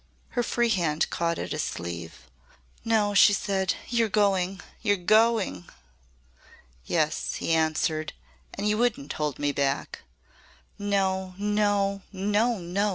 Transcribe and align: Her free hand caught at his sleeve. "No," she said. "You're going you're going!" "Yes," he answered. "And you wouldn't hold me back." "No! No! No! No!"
Her 0.29 0.41
free 0.41 0.69
hand 0.69 1.07
caught 1.11 1.37
at 1.37 1.51
his 1.51 1.61
sleeve. 1.63 2.21
"No," 2.83 3.13
she 3.13 3.33
said. 3.33 3.75
"You're 3.87 4.09
going 4.09 4.59
you're 4.81 4.97
going!" 4.97 5.69
"Yes," 6.83 7.35
he 7.35 7.53
answered. 7.53 8.13
"And 8.55 8.67
you 8.67 8.79
wouldn't 8.79 9.13
hold 9.13 9.37
me 9.37 9.51
back." 9.51 10.01
"No! 10.79 11.35
No! 11.37 12.01
No! 12.11 12.57
No!" 12.57 12.89